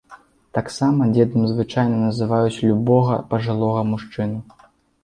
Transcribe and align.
Таксама 0.57 1.09
дзедам 1.17 1.45
звычайна 1.51 2.01
называюць 2.07 2.59
любога 2.71 3.21
пажылога 3.35 3.87
мужчыну. 3.93 4.39